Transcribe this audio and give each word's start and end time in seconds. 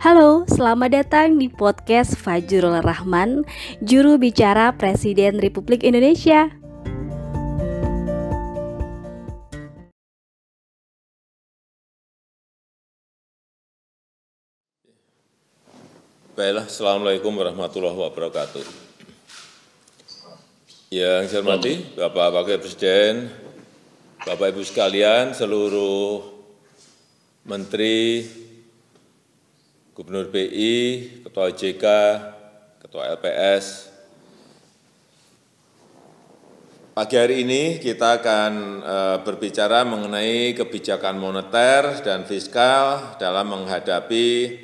Halo, 0.00 0.48
selamat 0.48 0.96
datang 0.96 1.36
di 1.36 1.52
podcast 1.52 2.16
Fajrul 2.16 2.80
Rahman, 2.80 3.44
juru 3.84 4.16
bicara 4.16 4.72
Presiden 4.72 5.36
Republik 5.36 5.84
Indonesia. 5.84 6.48
Baiklah, 16.32 16.64
Assalamualaikum 16.64 17.36
warahmatullahi 17.36 18.00
wabarakatuh. 18.00 18.64
Yang 20.88 21.22
saya 21.28 21.44
hormati 21.44 21.76
Bapak 22.00 22.40
Wakil 22.40 22.56
Presiden, 22.56 23.28
Bapak 24.24 24.56
Ibu 24.56 24.64
sekalian, 24.64 25.36
seluruh 25.36 26.24
Menteri, 27.44 28.48
Gubernur 30.00 30.32
BI, 30.32 30.76
Ketua 31.28 31.52
OJK, 31.52 31.84
Ketua 32.80 33.12
LPS. 33.20 33.92
Pagi 36.96 37.20
hari 37.20 37.44
ini 37.44 37.76
kita 37.76 38.16
akan 38.16 38.52
eh, 38.80 39.18
berbicara 39.20 39.84
mengenai 39.84 40.56
kebijakan 40.56 41.20
moneter 41.20 42.00
dan 42.00 42.24
fiskal 42.24 43.20
dalam 43.20 43.52
menghadapi 43.52 44.56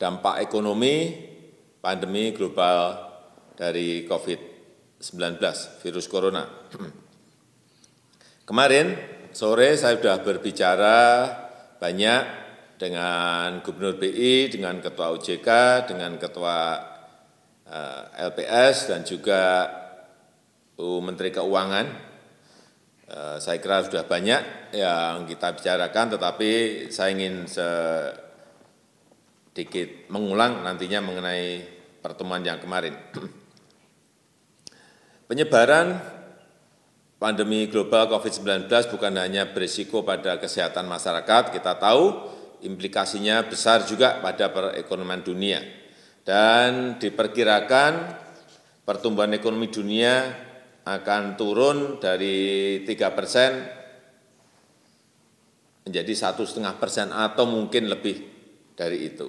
dampak 0.00 0.40
ekonomi 0.40 1.12
pandemi 1.84 2.32
global 2.32 2.96
dari 3.52 4.08
COVID-19, 4.08 5.36
virus 5.84 6.08
corona. 6.08 6.48
Kemarin 8.48 8.96
sore 9.36 9.76
saya 9.76 10.00
sudah 10.00 10.24
berbicara 10.24 10.96
banyak 11.76 12.42
dengan 12.78 13.60
Gubernur 13.64 13.96
BI, 14.00 14.48
dengan 14.52 14.80
Ketua 14.82 15.12
OJK, 15.14 15.48
dengan 15.90 16.18
Ketua 16.18 16.58
eh, 17.66 18.02
LPS, 18.28 18.92
dan 18.92 19.04
juga 19.06 19.70
Menteri 20.78 21.30
Keuangan. 21.30 21.86
Eh, 23.06 23.36
Saya 23.38 23.58
kira 23.60 23.84
sudah 23.84 24.08
banyak 24.08 24.72
yang 24.74 25.28
kita 25.28 25.52
bicarakan, 25.52 26.16
tetapi 26.16 26.50
saya 26.88 27.12
ingin 27.12 27.44
sedikit 29.52 29.88
mengulang 30.08 30.64
nantinya 30.64 31.04
mengenai 31.04 31.60
pertemuan 32.02 32.42
yang 32.42 32.58
kemarin. 32.58 32.96
Penyebaran 35.30 36.02
pandemi 37.22 37.70
global 37.70 38.10
COVID-19 38.10 38.66
bukan 38.90 39.14
hanya 39.14 39.46
berisiko 39.54 40.02
pada 40.02 40.42
kesehatan 40.42 40.90
masyarakat, 40.90 41.54
kita 41.54 41.78
tahu 41.78 42.18
implikasinya 42.62 43.46
besar 43.46 43.84
juga 43.84 44.22
pada 44.22 44.50
perekonomian 44.50 45.22
dunia. 45.22 45.60
Dan 46.22 46.96
diperkirakan 47.02 47.92
pertumbuhan 48.86 49.34
ekonomi 49.34 49.66
dunia 49.70 50.30
akan 50.82 51.38
turun 51.38 51.98
dari 52.02 52.80
3 52.86 53.16
persen 53.18 53.50
menjadi 55.82 56.12
satu 56.14 56.46
setengah 56.46 56.78
persen 56.78 57.10
atau 57.10 57.46
mungkin 57.46 57.90
lebih 57.90 58.16
dari 58.78 58.98
itu. 59.10 59.28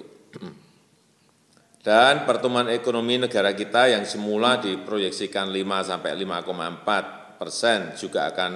Dan 1.84 2.24
pertumbuhan 2.24 2.72
ekonomi 2.72 3.20
negara 3.20 3.52
kita 3.52 3.92
yang 3.92 4.08
semula 4.08 4.56
diproyeksikan 4.56 5.52
5 5.52 5.90
sampai 5.90 6.16
5,4 6.16 7.36
persen 7.36 7.92
juga 7.98 8.32
akan 8.32 8.52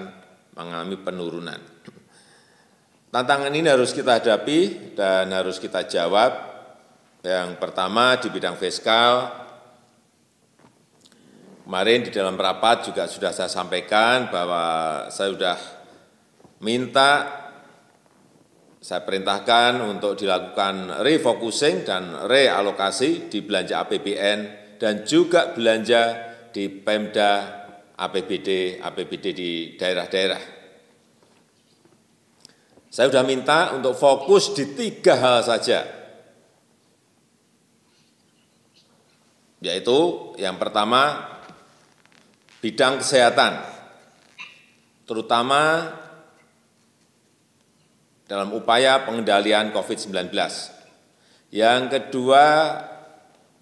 mengalami 0.56 0.96
penurunan. 0.96 1.60
Tantangan 3.08 3.48
ini 3.56 3.72
harus 3.72 3.96
kita 3.96 4.20
hadapi 4.20 4.92
dan 4.92 5.32
harus 5.32 5.56
kita 5.56 5.88
jawab. 5.88 6.44
Yang 7.24 7.56
pertama 7.56 8.20
di 8.20 8.28
bidang 8.28 8.60
fiskal, 8.60 9.32
kemarin 11.64 12.04
di 12.04 12.12
dalam 12.12 12.36
rapat 12.36 12.92
juga 12.92 13.08
sudah 13.08 13.32
saya 13.32 13.48
sampaikan 13.48 14.28
bahwa 14.28 14.64
saya 15.08 15.32
sudah 15.32 15.56
minta 16.60 17.12
saya 18.76 19.00
perintahkan 19.08 19.80
untuk 19.88 20.12
dilakukan 20.20 21.00
refocusing 21.00 21.88
dan 21.88 22.28
realokasi 22.28 23.32
di 23.32 23.40
belanja 23.40 23.88
APBN 23.88 24.38
dan 24.76 25.08
juga 25.08 25.56
belanja 25.56 26.28
di 26.52 26.68
Pemda 26.68 27.56
APBD, 27.96 28.78
APBD 28.84 29.26
di 29.32 29.50
daerah-daerah. 29.80 30.57
Saya 32.98 33.14
sudah 33.14 33.22
minta 33.22 33.78
untuk 33.78 33.94
fokus 33.94 34.58
di 34.58 34.74
tiga 34.74 35.14
hal 35.14 35.46
saja, 35.46 35.86
yaitu 39.62 39.98
yang 40.34 40.58
pertama 40.58 41.30
bidang 42.58 42.98
kesehatan, 42.98 43.62
terutama 45.06 45.94
dalam 48.26 48.50
upaya 48.50 49.06
pengendalian 49.06 49.70
COVID-19. 49.70 50.34
Yang 51.54 51.82
kedua, 51.94 52.44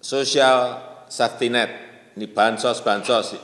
social 0.01 0.81
safety 1.13 1.53
net, 1.53 1.69
ini 2.17 2.25
bansos-bansos. 2.25 3.37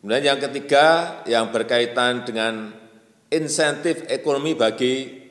Kemudian 0.00 0.32
yang 0.32 0.40
ketiga, 0.40 1.20
yang 1.28 1.52
berkaitan 1.52 2.24
dengan 2.24 2.85
insentif 3.30 4.06
ekonomi 4.06 4.54
bagi 4.54 5.24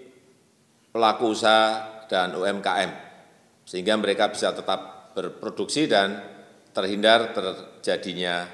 pelaku 0.92 1.32
usaha 1.32 2.04
dan 2.08 2.36
UMKM, 2.36 2.92
sehingga 3.68 3.96
mereka 4.00 4.32
bisa 4.32 4.56
tetap 4.56 5.12
berproduksi 5.16 5.88
dan 5.88 6.22
terhindar 6.76 7.32
terjadinya 7.32 8.48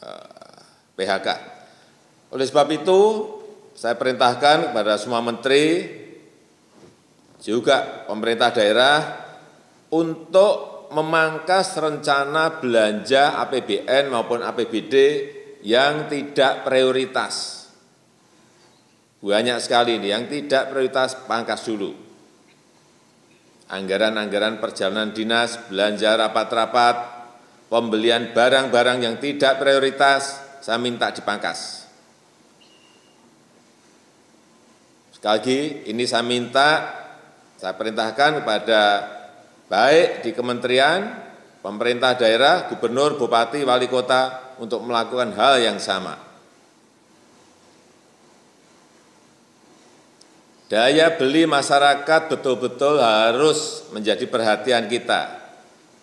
eh, 0.00 0.60
PHK. 0.96 1.28
Oleh 2.32 2.46
sebab 2.48 2.68
itu, 2.72 3.00
saya 3.76 3.94
perintahkan 3.94 4.72
kepada 4.72 4.96
semua 4.96 5.20
menteri, 5.20 5.84
juga 7.40 8.08
pemerintah 8.08 8.50
daerah, 8.50 8.98
untuk 9.92 10.76
memangkas 10.90 11.78
rencana 11.78 12.58
belanja 12.58 13.38
APBN 13.46 14.10
maupun 14.10 14.42
APBD 14.42 14.94
yang 15.62 16.06
tidak 16.10 16.66
prioritas. 16.66 17.55
Banyak 19.24 19.58
sekali 19.64 19.96
ini 19.96 20.12
yang 20.12 20.28
tidak 20.28 20.68
prioritas 20.68 21.16
pangkas 21.24 21.64
dulu. 21.64 21.96
Anggaran-anggaran 23.66 24.62
perjalanan 24.62 25.10
dinas, 25.10 25.58
belanja 25.66 26.14
rapat-rapat, 26.14 26.96
pembelian 27.66 28.30
barang-barang 28.30 28.98
yang 29.02 29.16
tidak 29.18 29.58
prioritas, 29.58 30.38
saya 30.62 30.78
minta 30.78 31.10
dipangkas. 31.10 31.88
Sekali 35.16 35.32
lagi, 35.32 35.60
ini 35.90 36.04
saya 36.04 36.22
minta, 36.22 36.70
saya 37.56 37.74
perintahkan 37.74 38.44
kepada 38.44 38.82
baik 39.66 40.22
di 40.22 40.30
kementerian, 40.36 41.24
pemerintah 41.64 42.14
daerah, 42.14 42.70
gubernur, 42.70 43.18
bupati, 43.18 43.64
wali 43.66 43.88
kota 43.90 44.54
untuk 44.62 44.84
melakukan 44.86 45.34
hal 45.34 45.58
yang 45.58 45.80
sama. 45.82 46.25
Daya 50.66 51.14
beli 51.14 51.46
masyarakat 51.46 52.26
betul-betul 52.26 52.98
harus 52.98 53.86
menjadi 53.94 54.26
perhatian 54.26 54.90
kita, 54.90 55.38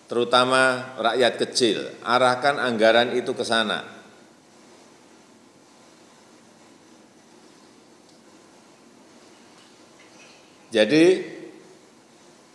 terutama 0.08 0.96
rakyat 0.96 1.36
kecil. 1.36 1.84
Arahkan 2.00 2.56
anggaran 2.56 3.12
itu 3.12 3.36
ke 3.36 3.44
sana. 3.44 3.84
Jadi 10.72 11.22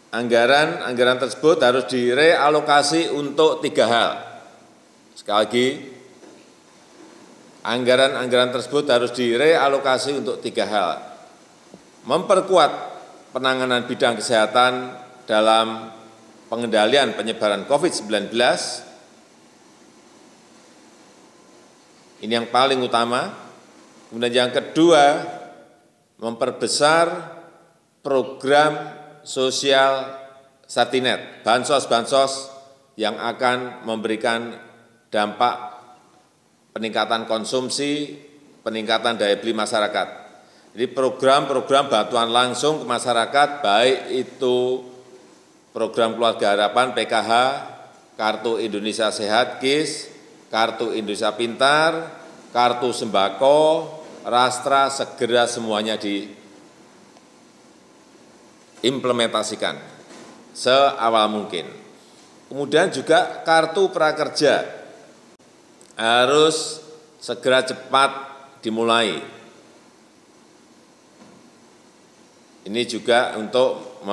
anggaran 0.09 0.81
anggaran 0.81 1.21
tersebut 1.21 1.61
harus 1.61 1.85
direalokasi 1.87 3.13
untuk 3.13 3.61
tiga 3.61 3.85
hal. 3.85 4.11
Sekali 5.13 5.37
lagi, 5.45 5.67
anggaran-anggaran 7.63 8.49
tersebut 8.49 8.89
harus 8.89 9.13
direalokasi 9.13 10.19
untuk 10.19 10.41
tiga 10.41 10.65
hal. 10.65 11.08
Memperkuat 12.07 12.71
penanganan 13.35 13.83
bidang 13.85 14.17
kesehatan 14.17 14.95
dalam 15.27 15.91
pengendalian 16.49 17.13
penyebaran 17.13 17.67
COVID-19, 17.69 18.33
ini 22.25 22.33
yang 22.33 22.49
paling 22.49 22.79
utama. 22.81 23.31
Kemudian 24.09 24.49
yang 24.49 24.51
kedua, 24.51 25.21
memperbesar 26.17 27.37
program 28.01 28.73
sosial 29.21 30.17
safety 30.65 30.99
net, 30.99 31.45
bansos-bansos 31.45 32.49
yang 32.97 33.15
akan 33.15 33.85
memberikan 33.85 34.57
dampak 35.13 35.55
peningkatan 36.73 37.29
konsumsi, 37.29 38.17
peningkatan 38.65 39.15
daya 39.15 39.37
beli 39.39 39.53
masyarakat. 39.53 40.28
Jadi 40.79 40.95
program-program 40.95 41.91
bantuan 41.91 42.31
langsung 42.31 42.79
ke 42.79 42.87
masyarakat, 42.87 43.59
baik 43.59 44.15
itu 44.15 44.79
program 45.75 46.15
keluarga 46.15 46.55
harapan 46.55 46.95
PKH, 46.95 47.31
Kartu 48.15 48.63
Indonesia 48.63 49.11
Sehat 49.11 49.59
KIS, 49.59 50.07
Kartu 50.47 50.95
Indonesia 50.95 51.35
Pintar, 51.35 52.23
Kartu 52.55 52.95
Sembako, 52.95 53.91
Rastra, 54.23 54.87
segera 54.87 55.51
semuanya 55.51 55.99
diimplementasikan 58.79 59.75
seawal 60.55 61.27
mungkin. 61.27 61.67
Kemudian 62.47 62.87
juga 62.87 63.43
kartu 63.43 63.91
prakerja 63.91 64.63
harus 65.99 66.79
segera 67.19 67.67
cepat 67.67 68.31
dimulai 68.63 69.38
Ini 72.69 72.85
juga 72.85 73.33
untuk 73.41 74.05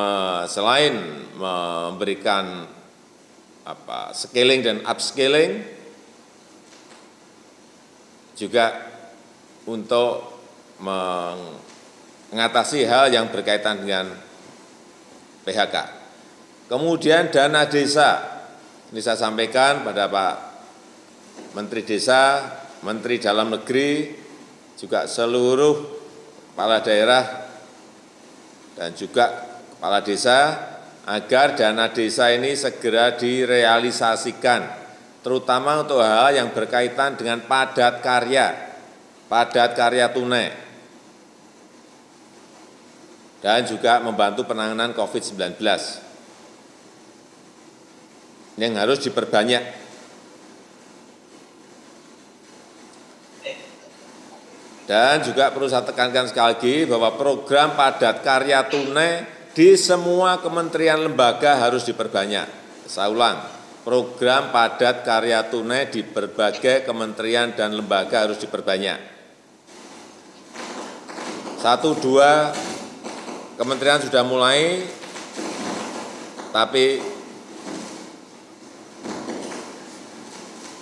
selain 0.48 0.96
memberikan 1.36 2.64
apa, 3.68 4.16
scaling 4.16 4.64
dan 4.64 4.80
upscaling, 4.80 5.60
juga 8.32 8.80
untuk 9.68 10.40
mengatasi 12.32 12.88
hal 12.88 13.12
yang 13.12 13.28
berkaitan 13.28 13.84
dengan 13.84 14.08
PHK. 15.44 15.76
Kemudian 16.72 17.28
dana 17.28 17.68
desa, 17.68 18.24
ini 18.88 19.04
saya 19.04 19.20
sampaikan 19.20 19.84
pada 19.84 20.08
Pak 20.08 20.34
Menteri 21.52 21.84
Desa, 21.84 22.40
Menteri 22.80 23.20
Dalam 23.20 23.52
Negeri, 23.52 24.16
juga 24.80 25.04
seluruh 25.04 25.76
kepala 26.56 26.80
daerah 26.80 27.45
dan 28.76 28.92
juga 28.92 29.48
kepala 29.72 30.04
desa 30.04 30.38
agar 31.08 31.56
dana 31.56 31.88
desa 31.88 32.28
ini 32.28 32.52
segera 32.52 33.16
direalisasikan, 33.16 34.68
terutama 35.24 35.80
untuk 35.80 36.04
hal 36.04 36.36
yang 36.36 36.52
berkaitan 36.52 37.16
dengan 37.16 37.40
padat 37.48 38.04
karya, 38.04 38.52
padat 39.32 39.72
karya 39.72 40.12
tunai, 40.12 40.52
dan 43.40 43.64
juga 43.64 44.02
membantu 44.04 44.44
penanganan 44.44 44.92
COVID-19 44.92 45.56
yang 48.56 48.72
harus 48.76 48.98
diperbanyak 49.04 49.85
Dan 54.86 55.18
juga 55.26 55.50
perlu 55.50 55.66
saya 55.66 55.82
tekankan 55.82 56.30
sekali 56.30 56.46
lagi 56.54 56.76
bahwa 56.86 57.10
program 57.18 57.74
padat 57.74 58.22
karya 58.22 58.62
tunai 58.70 59.26
di 59.50 59.74
semua 59.74 60.38
kementerian 60.38 61.02
lembaga 61.02 61.58
harus 61.58 61.82
diperbanyak. 61.82 62.46
Saya 62.86 63.10
ulang, 63.10 63.42
program 63.82 64.54
padat 64.54 65.02
karya 65.02 65.42
tunai 65.50 65.90
di 65.90 66.06
berbagai 66.06 66.86
kementerian 66.86 67.50
dan 67.58 67.74
lembaga 67.74 68.30
harus 68.30 68.38
diperbanyak. 68.38 69.18
Satu, 71.58 71.98
dua, 71.98 72.54
kementerian 73.58 73.98
sudah 73.98 74.22
mulai, 74.22 74.86
tapi 76.54 77.02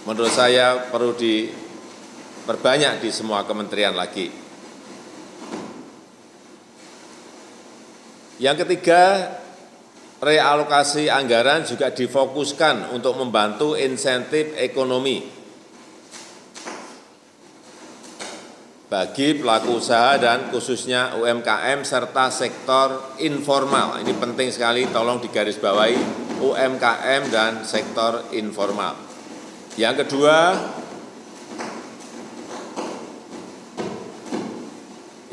menurut 0.04 0.28
saya 0.28 0.92
perlu 0.92 1.16
di 1.16 1.63
perbanyak 2.44 3.00
di 3.00 3.10
semua 3.10 3.48
kementerian 3.48 3.96
lagi. 3.96 4.28
Yang 8.38 8.66
ketiga, 8.66 9.32
realokasi 10.20 11.08
anggaran 11.08 11.64
juga 11.64 11.92
difokuskan 11.92 12.92
untuk 12.92 13.16
membantu 13.16 13.76
insentif 13.76 14.52
ekonomi 14.58 15.44
bagi 18.94 19.34
pelaku 19.34 19.82
usaha 19.82 20.14
dan 20.22 20.54
khususnya 20.54 21.18
UMKM 21.18 21.82
serta 21.82 22.30
sektor 22.30 23.18
informal. 23.18 23.98
Ini 23.98 24.12
penting 24.14 24.54
sekali, 24.54 24.86
tolong 24.92 25.18
digarisbawahi 25.18 25.98
UMKM 26.38 27.22
dan 27.32 27.66
sektor 27.66 28.30
informal. 28.36 28.94
Yang 29.74 30.06
kedua, 30.06 30.54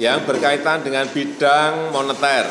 yang 0.01 0.25
berkaitan 0.25 0.81
dengan 0.81 1.06
bidang 1.13 1.94
moneter. 1.94 2.50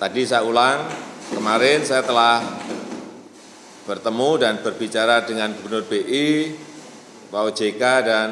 Tadi 0.00 0.22
saya 0.24 0.48
ulang, 0.48 0.88
kemarin 1.28 1.84
saya 1.84 2.00
telah 2.00 2.40
bertemu 3.84 4.30
dan 4.40 4.54
berbicara 4.64 5.28
dengan 5.28 5.52
Gubernur 5.52 5.84
BI, 5.84 6.56
Pak 7.28 7.42
OJK, 7.52 7.82
dan 8.00 8.28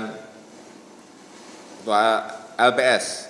Ketua 1.84 2.04
LPS. 2.56 3.28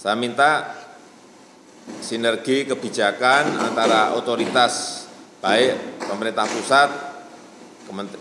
Saya 0.00 0.16
minta 0.16 0.72
sinergi 2.00 2.64
kebijakan 2.64 3.68
antara 3.68 4.16
otoritas 4.16 5.07
baik 5.38 6.02
pemerintah 6.02 6.50
pusat, 6.50 6.90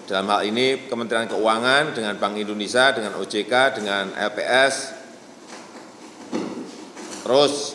dalam 0.06 0.30
hal 0.30 0.42
ini 0.46 0.86
Kementerian 0.86 1.26
Keuangan 1.26 1.98
dengan 1.98 2.14
Bank 2.22 2.38
Indonesia, 2.38 2.94
dengan 2.94 3.18
OJK, 3.18 3.54
dengan 3.82 4.14
LPS, 4.14 4.76
terus 7.26 7.74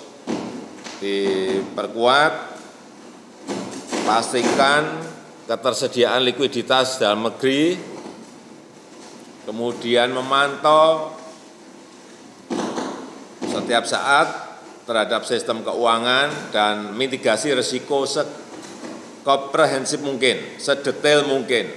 diperkuat, 1.03 2.33
pastikan 4.07 5.03
ketersediaan 5.51 6.23
likuiditas 6.23 7.03
dalam 7.03 7.27
negeri, 7.27 7.77
kemudian 9.43 10.15
memantau 10.15 11.19
setiap 13.43 13.85
saat 13.91 14.29
terhadap 14.87 15.27
sistem 15.27 15.67
keuangan 15.67 16.55
dan 16.55 16.95
mitigasi 16.95 17.55
risiko 17.55 18.07
komprehensif 19.23 20.03
mungkin, 20.03 20.59
sedetail 20.59 21.27
mungkin. 21.31 21.71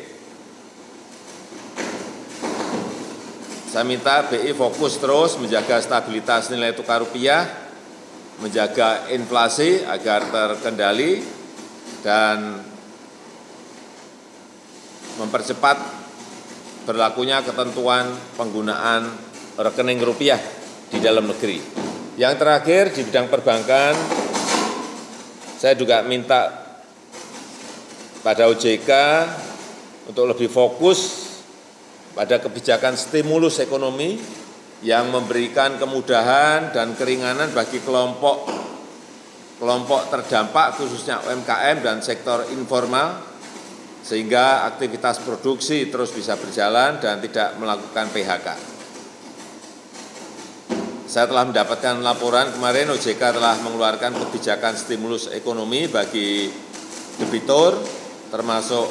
Saya 3.69 3.83
minta 3.83 4.25
BI 4.25 4.55
fokus 4.55 4.97
terus 4.97 5.35
menjaga 5.35 5.83
stabilitas 5.83 6.47
nilai 6.49 6.71
tukar 6.73 7.03
rupiah, 7.03 7.43
menjaga 8.39 9.11
inflasi 9.11 9.83
agar 9.83 10.31
terkendali, 10.31 11.21
dan 11.99 12.61
mempercepat 15.19 15.77
berlakunya 16.85 17.41
ketentuan 17.41 18.13
penggunaan 18.37 19.09
rekening 19.57 19.99
rupiah 19.99 20.39
di 20.87 21.01
dalam 21.01 21.27
negeri. 21.27 21.59
Yang 22.15 22.33
terakhir 22.39 22.83
di 22.95 23.01
bidang 23.03 23.27
perbankan, 23.27 23.93
saya 25.59 25.75
juga 25.75 25.99
minta 26.07 26.64
pada 28.25 28.49
OJK 28.49 28.89
untuk 30.09 30.25
lebih 30.25 30.49
fokus 30.49 31.29
pada 32.17 32.41
kebijakan 32.41 32.97
stimulus 32.97 33.61
ekonomi 33.61 34.17
yang 34.81 35.13
memberikan 35.13 35.77
kemudahan 35.77 36.73
dan 36.73 36.97
keringanan 36.97 37.53
bagi 37.53 37.85
kelompok 37.85 38.49
kelompok 39.61 40.09
terdampak 40.09 40.73
khususnya 40.81 41.21
UMKM 41.21 41.85
dan 41.85 42.01
sektor 42.01 42.49
informal 42.49 43.21
sehingga 44.01 44.65
aktivitas 44.73 45.21
produksi 45.21 45.93
terus 45.93 46.09
bisa 46.09 46.33
berjalan 46.33 46.97
dan 46.97 47.21
tidak 47.21 47.57
melakukan 47.61 48.09
PHK. 48.09 48.47
Saya 51.05 51.29
telah 51.29 51.45
mendapatkan 51.45 52.01
laporan 52.01 52.49
kemarin 52.57 52.89
OJK 52.89 53.21
telah 53.37 53.55
mengeluarkan 53.61 54.17
kebijakan 54.17 54.73
stimulus 54.73 55.29
ekonomi 55.29 55.85
bagi 55.87 56.49
debitur 57.21 58.04
termasuk 58.29 58.89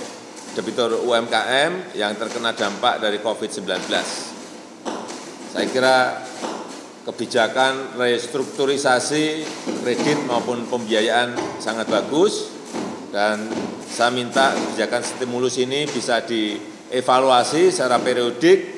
debitur 0.54 1.02
UMKM 1.02 1.96
yang 1.98 2.14
terkena 2.14 2.54
dampak 2.54 3.02
dari 3.02 3.18
COVID-19. 3.18 3.66
Saya 5.54 5.66
kira 5.70 5.96
kebijakan 7.04 7.98
restrukturisasi 8.00 9.44
kredit 9.84 10.18
maupun 10.24 10.64
pembiayaan 10.66 11.60
sangat 11.60 11.86
bagus 11.90 12.48
dan 13.12 13.44
saya 13.86 14.10
minta 14.10 14.50
kebijakan 14.50 15.02
stimulus 15.04 15.60
ini 15.60 15.86
bisa 15.86 16.24
dievaluasi 16.24 17.70
secara 17.70 18.00
periodik 18.00 18.74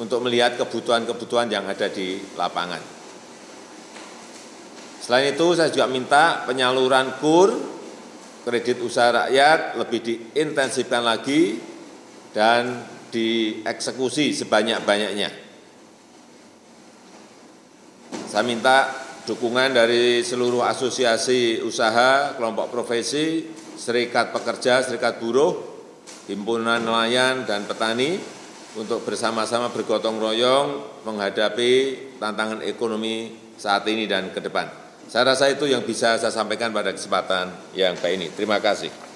untuk 0.00 0.24
melihat 0.24 0.56
kebutuhan-kebutuhan 0.56 1.52
yang 1.52 1.68
ada 1.68 1.92
di 1.92 2.16
lapangan. 2.38 2.80
Selain 5.04 5.34
itu 5.34 5.46
saya 5.52 5.68
juga 5.68 5.90
minta 5.90 6.46
penyaluran 6.48 7.20
KUR 7.20 7.79
kredit 8.44 8.80
usaha 8.80 9.26
rakyat 9.26 9.76
lebih 9.76 10.00
diintensifkan 10.00 11.02
lagi 11.04 11.60
dan 12.32 12.86
dieksekusi 13.10 14.32
sebanyak-banyaknya. 14.32 15.30
Saya 18.30 18.46
minta 18.46 18.86
dukungan 19.26 19.74
dari 19.74 20.22
seluruh 20.22 20.62
asosiasi 20.62 21.60
usaha, 21.66 22.38
kelompok 22.38 22.70
profesi, 22.70 23.42
serikat 23.74 24.30
pekerja, 24.30 24.86
serikat 24.86 25.18
buruh, 25.18 25.58
himpunan 26.30 26.78
nelayan 26.78 27.42
dan 27.42 27.66
petani 27.66 28.22
untuk 28.78 29.02
bersama-sama 29.02 29.74
bergotong 29.74 30.22
royong 30.22 31.02
menghadapi 31.02 31.72
tantangan 32.22 32.62
ekonomi 32.62 33.34
saat 33.58 33.82
ini 33.90 34.06
dan 34.06 34.30
ke 34.30 34.38
depan. 34.38 34.79
Saya 35.10 35.34
rasa 35.34 35.50
itu 35.50 35.66
yang 35.66 35.82
bisa 35.82 36.14
saya 36.22 36.30
sampaikan 36.30 36.70
pada 36.70 36.94
kesempatan 36.94 37.50
yang 37.74 37.98
baik 37.98 38.14
ini. 38.14 38.28
Terima 38.30 38.62
kasih. 38.62 39.09